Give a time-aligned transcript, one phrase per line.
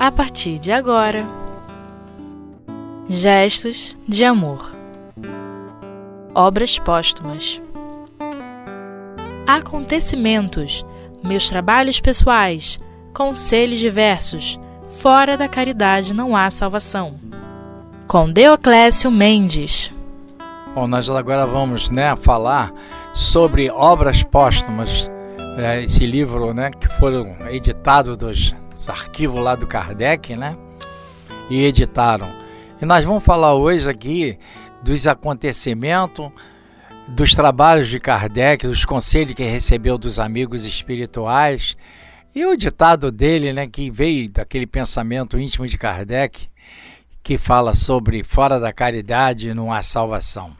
[0.00, 1.26] a partir de agora.
[3.06, 4.72] Gestos de amor.
[6.34, 7.60] Obras póstumas.
[9.46, 10.86] Acontecimentos,
[11.22, 12.80] meus trabalhos pessoais,
[13.12, 14.58] conselhos diversos.
[14.88, 17.20] Fora da caridade não há salvação.
[18.06, 19.92] Com Deoclésio Mendes.
[20.74, 22.72] Bom, nós agora vamos né, falar
[23.12, 25.10] sobre obras póstumas,
[25.58, 30.56] é, esse livro né, que foram editados dos, dos arquivos lá do Kardec, né?
[31.50, 32.32] E editaram.
[32.80, 34.38] E nós vamos falar hoje aqui
[34.82, 36.30] dos acontecimentos,
[37.06, 41.76] dos trabalhos de Kardec, dos conselhos que recebeu dos amigos espirituais
[42.34, 46.48] e o ditado dele, né, que veio daquele pensamento íntimo de Kardec,
[47.22, 50.56] que fala sobre fora da caridade não há salvação.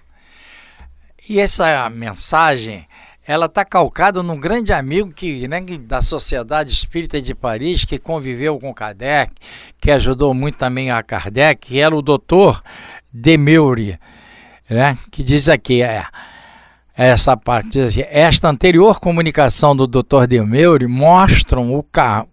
[1.27, 2.87] E essa mensagem,
[3.27, 8.59] ela está calcada num grande amigo que, né, da Sociedade Espírita de Paris, que conviveu
[8.59, 9.32] com Kardec,
[9.80, 12.62] que ajudou muito também a Kardec, que era o doutor
[13.12, 13.99] Demeury,
[14.68, 16.04] né, que diz aqui, é,
[16.96, 20.27] essa parte diz assim, esta anterior comunicação do Dr.
[20.29, 22.27] Demeury mostram o ca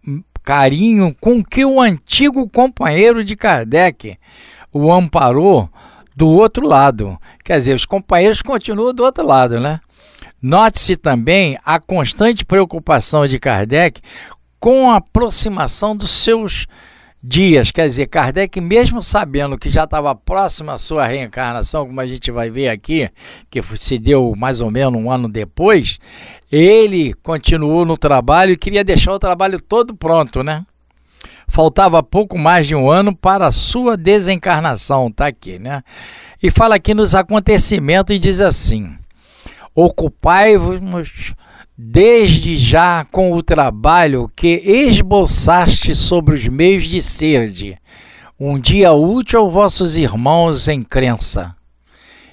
[0.43, 4.17] carinho com que o antigo companheiro de Kardec
[4.71, 5.69] o amparou
[6.15, 7.17] do outro lado.
[7.43, 9.81] Quer dizer, os companheiros continuam do outro lado, né?
[10.41, 14.01] Note-se também a constante preocupação de Kardec
[14.59, 16.67] com a aproximação dos seus
[17.23, 17.71] dias.
[17.71, 22.31] Quer dizer, Kardec, mesmo sabendo que já estava próximo à sua reencarnação, como a gente
[22.31, 23.09] vai ver aqui,
[23.49, 25.99] que se deu mais ou menos um ano depois,
[26.51, 30.65] ele continuou no trabalho e queria deixar o trabalho todo pronto, né?
[31.47, 35.81] faltava pouco mais de um ano para a sua desencarnação, tá aqui, né?
[36.43, 38.95] E fala aqui nos acontecimentos e diz assim:
[39.79, 41.35] Ocupai-vos
[41.77, 47.77] desde já com o trabalho que esboçaste sobre os meios de ser,
[48.39, 51.55] um dia útil aos vossos irmãos em crença,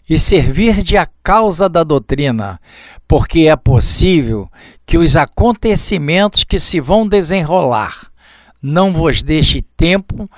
[0.09, 2.59] e servir de a causa da doutrina,
[3.07, 4.49] porque é possível
[4.87, 8.11] que os acontecimentos que se vão desenrolar
[8.63, 10.31] não vos deixe tempo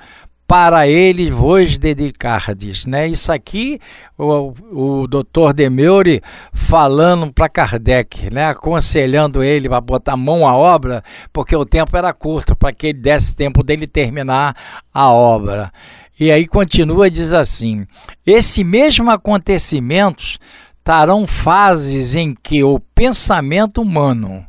[0.47, 3.05] para ele vos dedicardes, né?
[3.05, 3.81] Isso aqui
[4.17, 4.53] o,
[5.01, 8.45] o doutor Demeure falando para Kardec, né?
[8.47, 11.03] Aconselhando ele para botar mão à obra,
[11.33, 14.55] porque o tempo era curto para que ele desse tempo dele terminar
[14.93, 15.69] a obra.
[16.17, 17.85] E aí continua diz assim:
[18.25, 20.39] esse mesmo acontecimentos
[20.79, 24.45] estarão fases em que o pensamento humano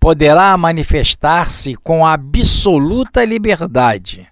[0.00, 4.29] poderá manifestar-se com absoluta liberdade.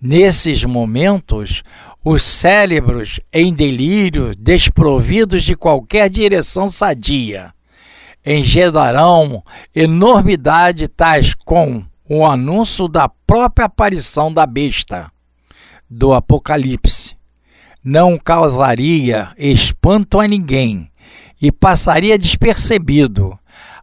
[0.00, 1.62] Nesses momentos,
[2.02, 7.52] os cérebros em delírio, desprovidos de qualquer direção sadia,
[8.24, 9.44] engedarão
[9.74, 15.12] enormidade tais com o anúncio da própria aparição da besta
[15.88, 17.14] do Apocalipse.
[17.84, 20.90] Não causaria espanto a ninguém
[21.42, 23.38] e passaria despercebido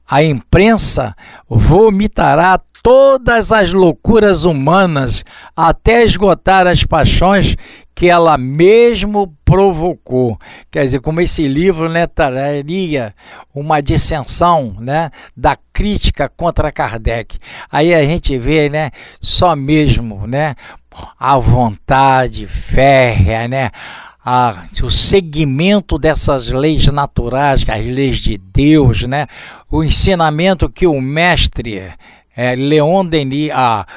[0.09, 1.13] a imprensa
[1.49, 7.57] vomitará todas as loucuras humanas até esgotar as paixões
[7.93, 10.39] que ela mesmo provocou.
[10.71, 13.13] Quer dizer, como esse livro né, traria
[13.53, 17.37] uma dissensão né, da crítica contra Kardec.
[17.69, 20.55] Aí a gente vê né, só mesmo né,
[21.19, 23.69] a vontade férrea, né,
[24.23, 29.27] a, o segmento dessas leis naturais, as leis de Deus, né?
[29.69, 31.93] o ensinamento que o mestre
[32.37, 33.87] é, Leon Denis a,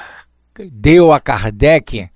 [0.72, 2.08] deu a Kardec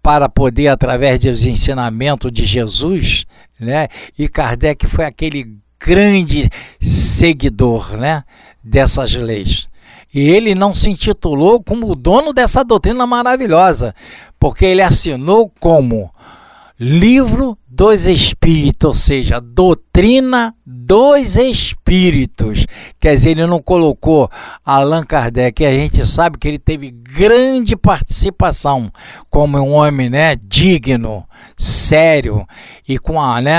[0.00, 3.26] para poder, através dos ensinamentos de Jesus,
[3.58, 3.88] né?
[4.16, 6.48] e Kardec foi aquele grande
[6.80, 8.22] seguidor né?
[8.62, 9.68] dessas leis.
[10.14, 13.92] E ele não se intitulou como o dono dessa doutrina maravilhosa,
[14.38, 16.13] porque ele assinou como
[16.78, 22.66] Livro dos Espíritos, ou seja, doutrina dos Espíritos.
[22.98, 24.28] Quer dizer, ele não colocou
[24.64, 28.90] Allan Kardec, a gente sabe que ele teve grande participação
[29.30, 31.24] como um homem né, digno,
[31.56, 32.44] sério
[32.88, 33.56] e com a, né,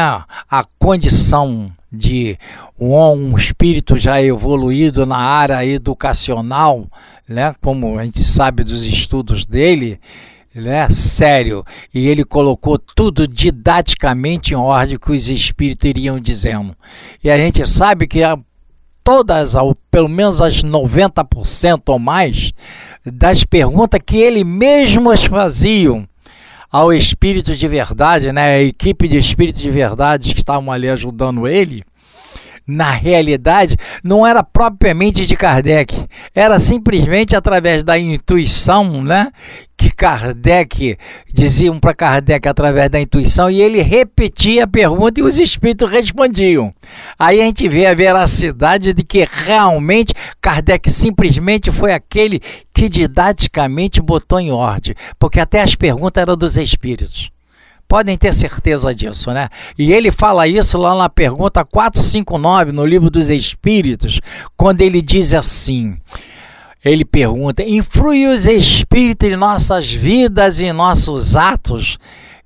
[0.51, 2.38] a condição de
[2.78, 6.86] um espírito já evoluído na área educacional,
[7.30, 10.01] né, como a gente sabe dos estudos dele
[10.56, 16.75] né, sério, e ele colocou tudo didaticamente em ordem que os espíritos iriam dizendo.
[17.24, 18.38] E a gente sabe que a,
[19.04, 19.54] todas,
[19.92, 22.54] pelo menos as 90% ou mais,
[23.06, 26.07] das perguntas que ele mesmo faziam
[26.72, 31.48] ao espírito de verdade, né, a equipe de espíritos de verdade que estavam ali ajudando
[31.48, 31.84] ele,
[32.68, 39.32] na realidade, não era propriamente de Kardec, era simplesmente através da intuição, né?
[39.78, 40.98] Que Kardec
[41.34, 46.74] diziam para Kardec através da intuição e ele repetia a pergunta e os espíritos respondiam.
[47.20, 52.42] Aí a gente vê a veracidade de que realmente Kardec simplesmente foi aquele
[52.74, 57.35] que didaticamente botou em ordem, porque até as perguntas eram dos espíritos.
[57.88, 59.50] Podem ter certeza disso, né?
[59.78, 64.20] E ele fala isso lá na pergunta 459, no livro dos Espíritos,
[64.58, 65.98] quando ele diz assim:
[66.86, 71.98] ele pergunta: influi os espíritos em nossas vidas e em nossos atos?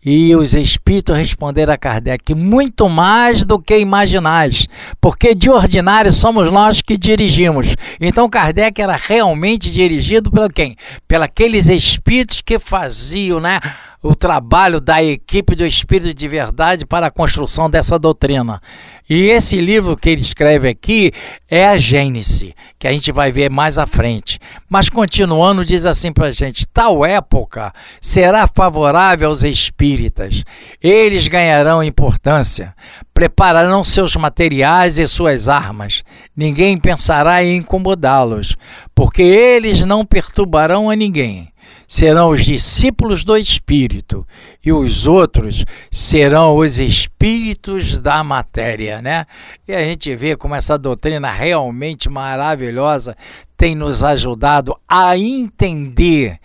[0.04, 4.66] E os espíritos responderam a Kardec: muito mais do que imaginais,
[5.02, 7.76] porque de ordinário somos nós que dirigimos.
[8.00, 10.78] Então Kardec era realmente dirigido pelo quem?
[11.06, 13.60] Pelos espíritos que faziam, né?
[14.02, 18.62] O trabalho da equipe do Espírito de Verdade para a construção dessa doutrina.
[19.10, 21.12] E esse livro que ele escreve aqui
[21.50, 24.40] é a Gênese, que a gente vai ver mais à frente.
[24.70, 30.44] Mas continuando, diz assim para a gente: tal época será favorável aos espíritas.
[30.82, 32.74] Eles ganharão importância,
[33.14, 36.04] prepararão seus materiais e suas armas.
[36.36, 38.56] Ninguém pensará em incomodá-los,
[38.96, 41.52] porque eles não perturbarão a ninguém
[41.90, 44.26] serão os discípulos do Espírito
[44.64, 49.26] e os outros serão os espíritos da matéria, né?
[49.68, 53.18] E a gente vê como essa doutrina realmente maravilhosa
[53.58, 56.40] tem nos ajudado a entender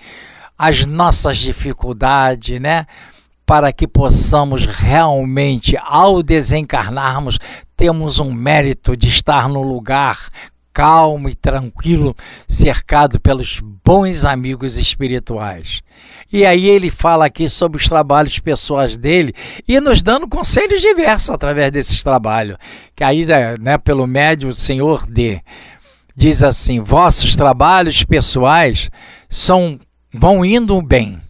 [0.58, 2.86] as nossas dificuldades, né?
[3.44, 7.38] Para que possamos realmente, ao desencarnarmos,
[7.76, 10.30] temos um mérito de estar no lugar
[10.74, 12.16] calmo e tranquilo,
[12.48, 15.82] cercado pelos bons amigos espirituais.
[16.32, 19.32] E aí ele fala aqui sobre os trabalhos pessoais dele
[19.68, 22.58] e nos dando conselhos diversos através desses trabalhos.
[22.96, 23.24] Que aí,
[23.60, 25.40] né, pelo médio, Senhor D.
[26.16, 28.90] Diz assim: vossos trabalhos pessoais
[29.28, 29.78] são
[30.12, 31.20] vão indo bem.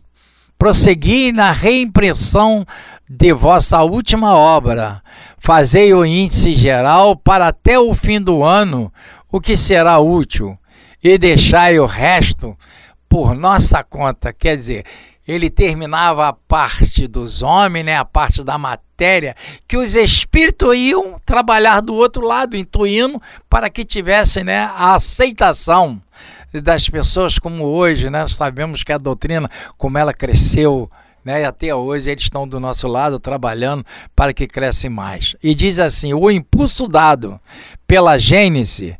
[0.58, 2.64] Prossegui na reimpressão
[3.08, 5.02] de vossa última obra.
[5.38, 8.90] Fazei o índice geral para até o fim do ano
[9.34, 10.56] o que será útil?
[11.02, 12.56] E deixai o resto
[13.08, 14.32] por nossa conta.
[14.32, 14.84] Quer dizer,
[15.26, 19.34] ele terminava a parte dos homens, né, a parte da matéria,
[19.66, 23.20] que os espíritos iam trabalhar do outro lado, intuindo
[23.50, 26.00] para que tivesse né, a aceitação
[26.62, 30.88] das pessoas, como hoje, né, sabemos que a doutrina, como ela cresceu
[31.24, 31.42] né?
[31.42, 33.84] E até hoje eles estão do nosso lado trabalhando
[34.14, 35.34] para que cresça mais.
[35.42, 37.40] E diz assim: o impulso dado
[37.86, 38.96] pela Gênese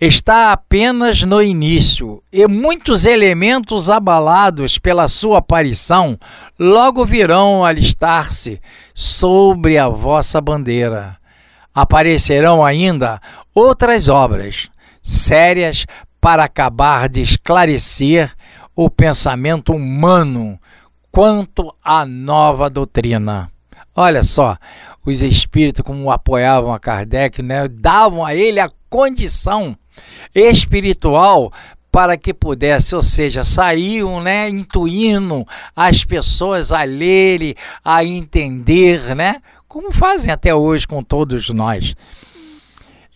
[0.00, 6.18] está apenas no início, e muitos elementos abalados pela sua aparição
[6.58, 8.60] logo virão alistar-se
[8.94, 11.16] sobre a vossa bandeira.
[11.74, 13.20] Aparecerão ainda
[13.54, 14.68] outras obras
[15.02, 15.86] sérias
[16.20, 18.32] para acabar de esclarecer
[18.74, 20.58] o pensamento humano
[21.14, 23.48] quanto à nova doutrina.
[23.94, 24.58] Olha só,
[25.06, 29.78] os espíritos como apoiavam a Kardec, né, davam a ele a condição
[30.34, 31.52] espiritual
[31.92, 35.46] para que pudesse, ou seja, saíam, né, intuindo
[35.76, 41.94] as pessoas a lerem, a entender, né, como fazem até hoje com todos nós.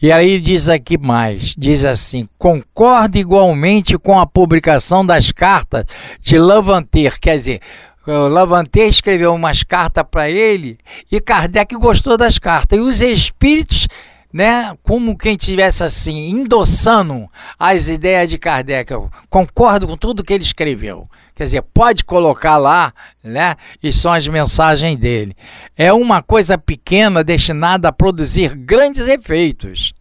[0.01, 5.85] E aí diz aqui mais, diz assim: concorda igualmente com a publicação das cartas
[6.21, 7.61] de Lavanter, quer dizer,
[8.09, 10.79] Lavanter escreveu umas cartas para ele
[11.11, 12.79] e Kardec gostou das cartas.
[12.79, 13.87] E os espíritos,
[14.33, 18.91] né, como quem tivesse assim, endossando as ideias de Kardec.
[18.91, 21.09] Eu concordo com tudo que ele escreveu.
[21.35, 23.55] Quer dizer, pode colocar lá, né?
[23.83, 25.37] E são as mensagens dele.
[25.77, 29.93] É uma coisa pequena destinada a produzir grandes efeitos.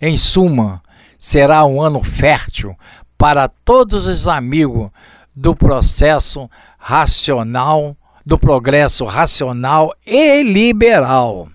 [0.00, 0.82] Em suma,
[1.18, 2.76] será um ano fértil
[3.16, 4.90] para todos os amigos
[5.34, 6.48] do processo
[6.78, 11.48] racional, do progresso racional e liberal.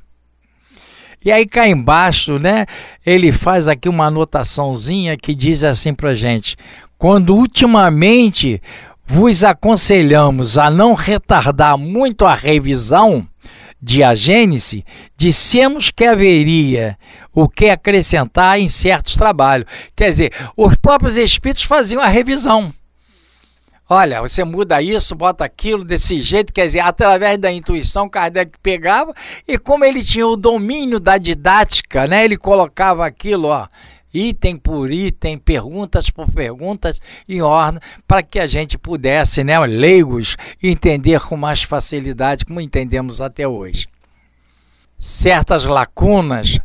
[1.24, 2.66] E aí cá embaixo, né,
[3.06, 6.56] ele faz aqui uma anotaçãozinha que diz assim para gente:
[6.98, 8.62] quando ultimamente
[9.06, 13.28] vos aconselhamos a não retardar muito a revisão
[13.82, 14.86] de a Gênese,
[15.18, 16.98] dissemos que haveria
[17.34, 19.68] o que acrescentar em certos trabalhos.
[19.96, 22.74] Quer dizer, os próprios espíritos faziam a revisão.
[23.92, 29.16] Olha, você muda isso, bota aquilo desse jeito, quer dizer, através da intuição, Kardec pegava
[29.48, 33.68] e como ele tinha o domínio da didática, né, ele colocava aquilo, ó,
[34.14, 40.38] item por item, perguntas por perguntas, em ordem, para que a gente pudesse, né, leigos,
[40.62, 43.88] entender com mais facilidade, como entendemos até hoje.
[45.00, 46.60] Certas lacunas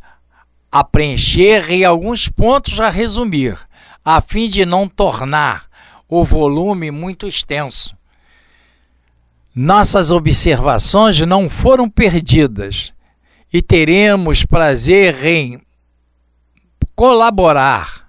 [0.70, 3.56] a preencher e alguns pontos a resumir,
[4.04, 5.72] a fim de não tornar
[6.08, 7.96] o volume muito extenso.
[9.54, 12.92] Nossas observações não foram perdidas
[13.52, 15.60] e teremos prazer em
[16.96, 18.04] colaborar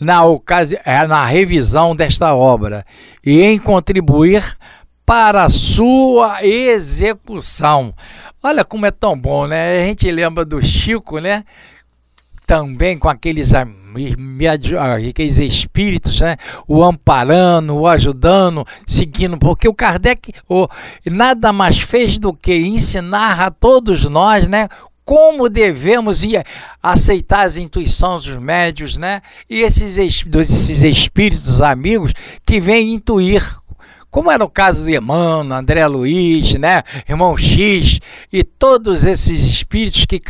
[0.00, 2.86] na, ocasi é, na revisão desta obra
[3.24, 4.56] e em contribuir
[5.04, 7.94] para a sua execução.
[8.42, 9.82] Olha como é tão bom, né?
[9.82, 11.44] A gente lembra do Chico, né?
[12.46, 13.52] Também com aqueles,
[15.08, 16.36] aqueles espíritos, né?
[16.66, 20.68] O amparando, o ajudando, seguindo, porque o Kardec o,
[21.06, 24.68] nada mais fez do que ensinar a todos nós, né?
[25.08, 26.44] como devemos ir
[26.82, 29.22] aceitar as intuições dos médios, né?
[29.48, 32.12] E esses, esses espíritos amigos
[32.44, 33.42] que vêm intuir
[34.10, 38.00] como era o caso de Emmanuel, André Luiz, né, irmão X
[38.32, 40.20] e todos esses espíritos que,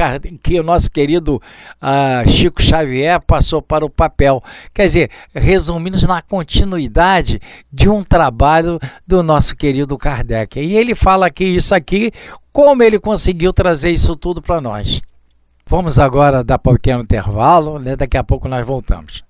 [0.42, 4.42] que o nosso querido uh, Chico Xavier passou para o papel.
[4.74, 7.40] Quer dizer, resumindo na continuidade
[7.72, 10.58] de um trabalho do nosso querido Kardec.
[10.58, 12.10] E ele fala que isso aqui,
[12.52, 15.00] como ele conseguiu trazer isso tudo para nós.
[15.66, 17.94] Vamos agora dar um pequeno intervalo, né?
[17.94, 19.27] daqui a pouco nós voltamos.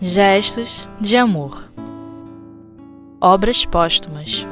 [0.00, 1.72] Gestos de amor.
[3.20, 4.46] Obras póstumas.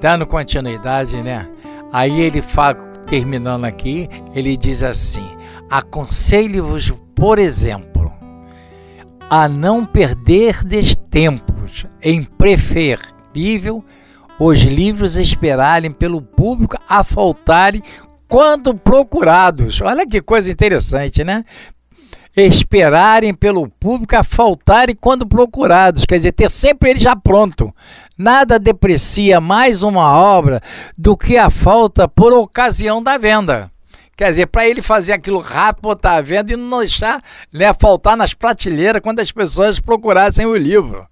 [0.00, 1.48] Dando continuidade, né?
[1.92, 2.76] Aí ele fala,
[3.08, 5.26] terminando aqui, ele diz assim:
[5.68, 8.12] Aconselho-vos, por exemplo,
[9.28, 13.84] a não perderdes tempos, em preferível
[14.38, 17.82] os livros esperarem pelo público a faltarem
[18.28, 19.80] quando procurados.
[19.80, 21.44] Olha que coisa interessante, né?
[22.46, 27.74] Esperarem pelo público a faltarem quando procurados, quer dizer, ter sempre ele já pronto.
[28.16, 30.60] Nada deprecia mais uma obra
[30.96, 33.70] do que a falta por ocasião da venda.
[34.16, 38.16] Quer dizer, para ele fazer aquilo rápido, botar a venda e não deixar né, faltar
[38.16, 41.06] nas prateleiras quando as pessoas procurassem o livro.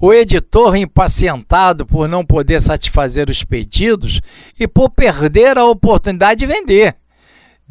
[0.00, 4.20] O editor, impacientado por não poder satisfazer os pedidos
[4.58, 6.96] e por perder a oportunidade de vender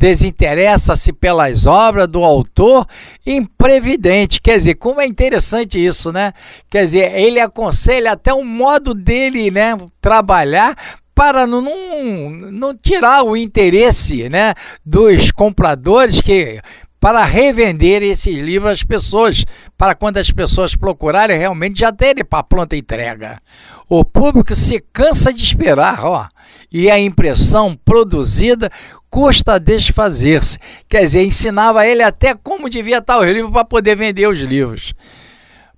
[0.01, 2.87] desinteressa-se pelas obras do autor
[3.23, 4.41] imprevidente.
[4.41, 6.33] Quer dizer, como é interessante isso, né?
[6.71, 10.75] Quer dizer, ele aconselha até o modo dele, né, trabalhar
[11.13, 16.59] para não, não, não tirar o interesse, né, dos compradores que
[17.01, 19.43] para revender esses livros às pessoas,
[19.75, 23.41] para quando as pessoas procurarem realmente já terem para pronta entrega.
[23.89, 26.27] O público se cansa de esperar, ó,
[26.71, 28.69] e a impressão produzida
[29.09, 30.59] custa desfazer-se.
[30.87, 34.93] Quer dizer, ensinava ele até como devia estar o livro para poder vender os livros.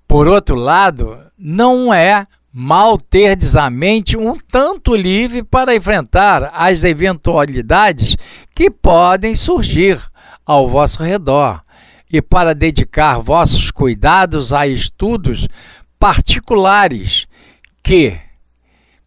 [0.06, 6.84] Por outro lado, não é mal ter a mente um tanto livre para enfrentar as
[6.84, 8.18] eventualidades
[8.54, 9.98] que podem surgir
[10.46, 11.62] ao vosso redor.
[12.12, 15.48] E para dedicar vossos cuidados a estudos
[15.98, 17.28] particulares
[17.82, 18.20] que,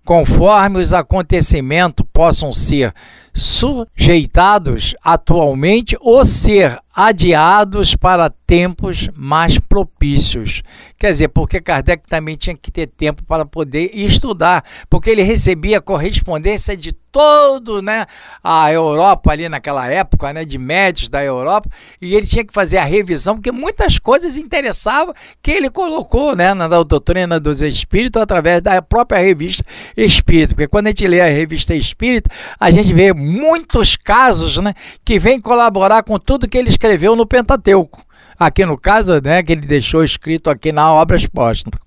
[0.05, 2.93] conforme os acontecimentos possam ser
[3.37, 10.63] sujeitados atualmente ou ser adiados para tempos mais propícios.
[10.99, 15.79] Quer dizer, porque Kardec também tinha que ter tempo para poder estudar, porque ele recebia
[15.79, 18.07] correspondência de todo, né,
[18.43, 21.69] a Europa ali naquela época, né, de médios da Europa,
[22.01, 26.55] e ele tinha que fazer a revisão, porque muitas coisas interessavam que ele colocou, né,
[26.55, 29.65] na doutrina dos espíritos através da própria revista
[29.97, 34.73] Espírita, porque quando a gente lê a revista Espírita, a gente vê muitos casos, né,
[35.05, 38.05] que vem colaborar com tudo que ele escreveu no Pentateuco.
[38.39, 41.81] Aqui no caso, né, que ele deixou escrito aqui na Obras Póstumas.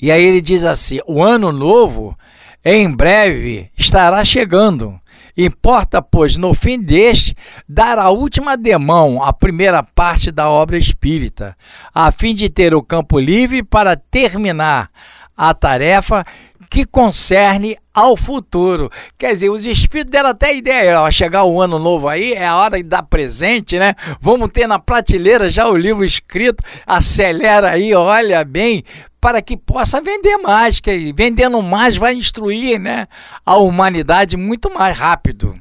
[0.00, 2.16] E aí ele diz assim: o ano novo
[2.64, 4.98] em breve estará chegando.
[5.36, 7.34] Importa, pois, no fim deste,
[7.68, 11.56] dar a última demão à primeira parte da obra espírita,
[11.92, 14.90] a fim de ter o campo livre para terminar
[15.36, 16.24] a tarefa
[16.70, 18.90] que concerne ao futuro.
[19.16, 22.56] Quer dizer, os espíritos deram até ideia, ó, chegar o ano novo aí, é a
[22.56, 23.94] hora de dar presente, né?
[24.20, 28.82] Vamos ter na prateleira já o livro escrito, acelera aí, olha bem,
[29.20, 33.06] para que possa vender mais, que vendendo mais vai instruir, né,
[33.46, 35.56] a humanidade muito mais rápido.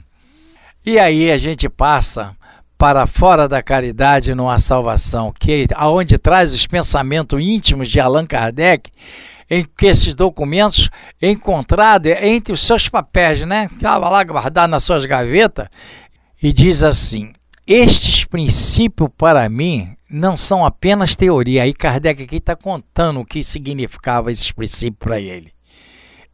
[0.85, 2.35] E aí a gente passa
[2.77, 8.25] para fora da caridade não há salvação, que aonde traz os pensamentos íntimos de Allan
[8.25, 8.91] Kardec,
[9.53, 10.89] em que esses documentos
[11.22, 13.69] encontrados entre os seus papéis, né?
[13.72, 15.67] Estava lá guardado nas suas gavetas,
[16.41, 17.31] e diz assim:
[17.67, 21.63] estes princípios, para mim, não são apenas teoria.
[21.63, 25.51] Aí Kardec aqui está contando o que significava esses princípios para ele.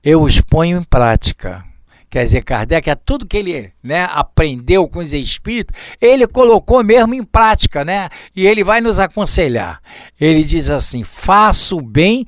[0.02, 1.64] Eu os ponho em prática.
[2.10, 7.14] Quer dizer, Kardec, é tudo que ele né, aprendeu com os espíritos, ele colocou mesmo
[7.14, 8.10] em prática, né?
[8.36, 9.80] E ele vai nos aconselhar.
[10.20, 12.26] Ele diz assim: faço o bem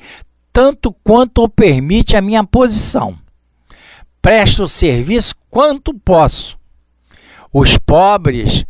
[0.51, 3.17] tanto quanto o permite a minha posição.
[4.22, 6.58] Presto serviço quanto posso.
[7.53, 8.65] Os pobres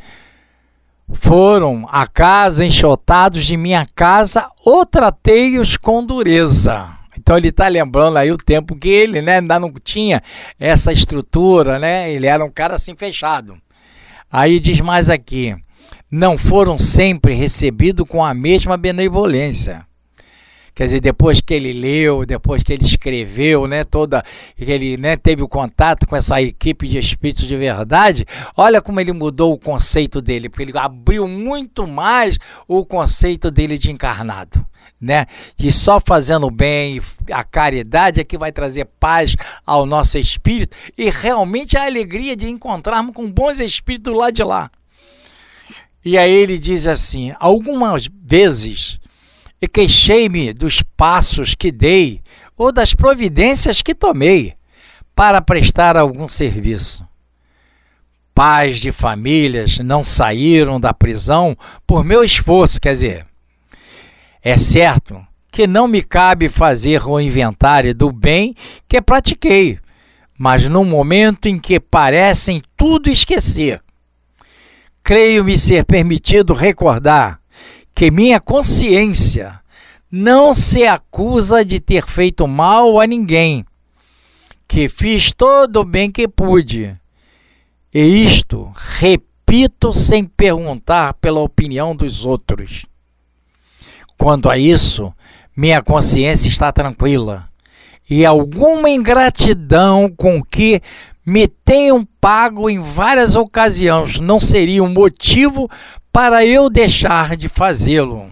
[1.14, 6.90] foram a casa enxotados de minha casa, ou tratei-os com dureza.
[7.18, 10.24] Então ele está lembrando aí o tempo que ele né, ainda não tinha
[10.60, 12.12] essa estrutura, né?
[12.12, 13.58] Ele era um cara assim fechado.
[14.32, 15.56] Aí diz mais aqui:
[16.10, 19.86] não foram sempre recebidos com a mesma benevolência.
[20.74, 24.24] Quer dizer, depois que ele leu, depois que ele escreveu, né, toda,
[24.56, 28.26] que ele né, teve o contato com essa equipe de espíritos de verdade,
[28.56, 32.38] olha como ele mudou o conceito dele, porque ele abriu muito mais
[32.68, 34.66] o conceito dele de encarnado.
[35.00, 35.26] Né?
[35.60, 37.02] E só fazendo bem,
[37.32, 39.36] a caridade é que vai trazer paz
[39.66, 44.70] ao nosso espírito e realmente a alegria de encontrarmos com bons espíritos lá de lá.
[46.06, 49.01] E aí ele diz assim: algumas vezes
[49.62, 52.22] e queixei-me dos passos que dei
[52.58, 54.56] ou das providências que tomei
[55.16, 57.08] para prestar algum serviço.
[58.34, 63.26] Pais de famílias não saíram da prisão por meu esforço, quer dizer,
[64.42, 68.56] é certo que não me cabe fazer o inventário do bem
[68.88, 69.78] que pratiquei,
[70.38, 73.82] mas no momento em que parecem tudo esquecer,
[75.04, 77.41] creio-me ser permitido recordar
[77.94, 79.60] que minha consciência
[80.12, 83.66] não se acusa de ter feito mal a ninguém,
[84.68, 86.96] que fiz todo o bem que pude.
[87.94, 92.86] E isto repito sem perguntar pela opinião dos outros.
[94.18, 95.14] Quanto a isso,
[95.56, 97.50] minha consciência está tranquila.
[98.10, 100.82] E alguma ingratidão com que
[101.26, 105.70] me tenham pago em várias ocasiões não seria um motivo
[106.12, 108.30] para eu deixar de fazê-lo.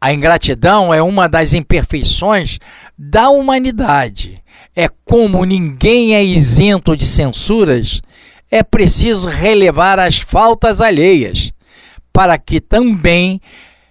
[0.00, 2.58] A ingratidão é uma das imperfeições
[2.96, 4.42] da humanidade.
[4.74, 8.00] É como ninguém é isento de censuras,
[8.50, 11.52] é preciso relevar as faltas alheias,
[12.12, 13.40] para que também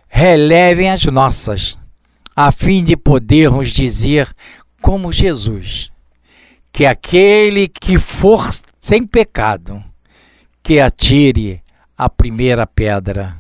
[0.08, 1.78] relevem as nossas,
[2.36, 4.28] a fim de podermos dizer,
[4.82, 5.92] como Jesus,
[6.72, 9.84] que aquele que for sem pecado,
[10.63, 11.62] que atire
[12.00, 13.36] a primeira pedra.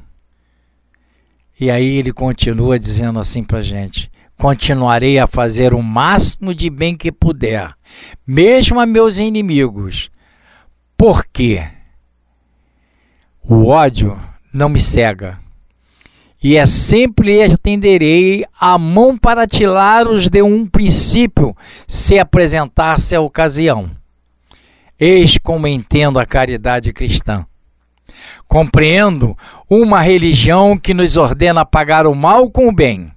[1.57, 6.97] E aí ele continua dizendo assim para gente: continuarei a fazer o máximo de bem
[6.97, 7.73] que puder,
[8.27, 10.11] mesmo a meus inimigos,
[10.97, 11.65] porque
[13.41, 14.19] o ódio
[14.53, 15.39] não me cega.
[16.43, 21.55] E é sempre estenderei a mão para tirá-los de um princípio,
[21.87, 23.89] se apresentar-se a ocasião.
[24.97, 27.45] Eis como entendo a caridade cristã.
[28.47, 29.37] Compreendo
[29.69, 33.11] uma religião que nos ordena pagar o mal com o bem,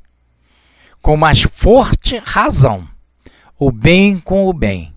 [1.01, 2.87] com mais forte razão,
[3.59, 4.93] o bem com o bem,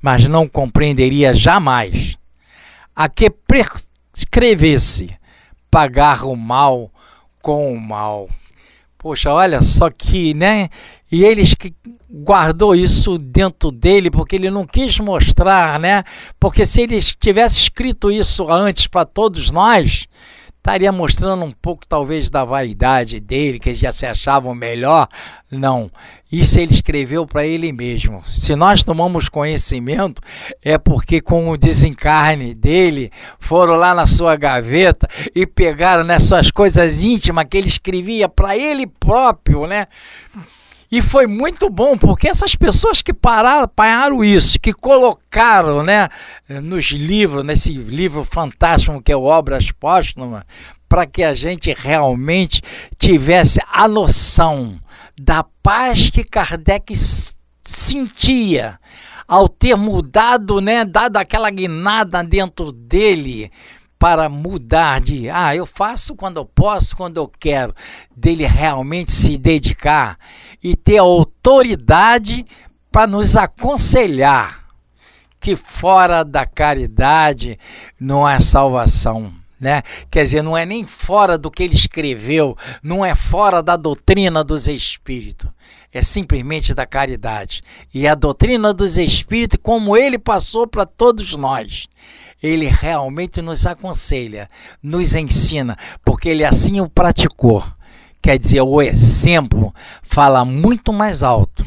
[0.00, 2.16] mas não compreenderia jamais
[2.94, 5.16] a que prescrevesse
[5.70, 6.90] pagar o mal
[7.40, 8.28] com o mal.
[8.96, 10.68] Poxa, olha só que, né?
[11.10, 11.24] E
[11.56, 11.74] que
[12.10, 16.04] guardou isso dentro dele porque ele não quis mostrar, né?
[16.38, 20.06] Porque se ele tivesse escrito isso antes para todos nós,
[20.68, 25.08] estaria mostrando um pouco talvez da vaidade dele, que eles já se achavam melhor.
[25.50, 25.90] Não,
[26.30, 28.22] isso ele escreveu para ele mesmo.
[28.26, 30.20] Se nós tomamos conhecimento,
[30.62, 36.18] é porque com o desencarne dele, foram lá na sua gaveta e pegaram né,
[36.50, 39.86] coisas íntimas que ele escrevia para ele próprio, né?
[40.90, 46.08] E foi muito bom, porque essas pessoas que pararam, pararam isso, que colocaram né,
[46.62, 50.44] nos livros, nesse livro fantástico que é Obras Póstumas,
[50.88, 52.62] para que a gente realmente
[52.98, 54.80] tivesse a noção
[55.20, 56.94] da paz que Kardec
[57.62, 58.78] sentia
[59.26, 63.52] ao ter mudado, né, dado aquela guinada dentro dele
[63.98, 67.74] para mudar de, ah, eu faço quando eu posso, quando eu quero,
[68.16, 70.18] dele realmente se dedicar
[70.62, 72.44] e ter autoridade
[72.90, 74.68] para nos aconselhar
[75.40, 77.58] que fora da caridade
[77.98, 79.32] não há salvação.
[79.60, 79.82] Né?
[80.08, 84.44] Quer dizer, não é nem fora do que ele escreveu, não é fora da doutrina
[84.44, 85.50] dos espíritos,
[85.92, 87.62] é simplesmente da caridade.
[87.92, 91.88] E a doutrina dos espíritos, como ele passou para todos nós,
[92.42, 94.48] ele realmente nos aconselha,
[94.82, 97.64] nos ensina, porque ele assim o praticou.
[98.20, 101.64] Quer dizer, o exemplo fala muito mais alto.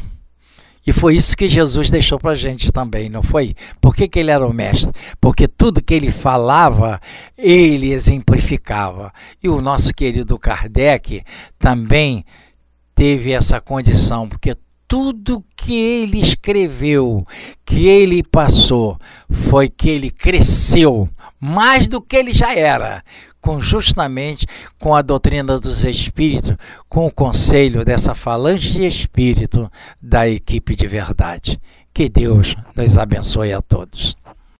[0.84, 3.54] E foi isso que Jesus deixou para a gente também, não foi?
[3.80, 4.92] Por que, que ele era o mestre?
[5.20, 7.00] Porque tudo que ele falava,
[7.38, 9.12] ele exemplificava.
[9.40, 11.22] E o nosso querido Kardec
[11.58, 12.24] também
[12.96, 14.56] teve essa condição, porque
[14.92, 17.26] tudo que ele escreveu,
[17.64, 18.98] que ele passou,
[19.30, 21.08] foi que ele cresceu
[21.40, 23.02] mais do que ele já era,
[23.40, 24.46] com justamente
[24.78, 26.54] com a doutrina dos espíritos,
[26.90, 31.58] com o conselho dessa falange de espírito da equipe de verdade.
[31.94, 34.14] Que Deus nos abençoe a todos.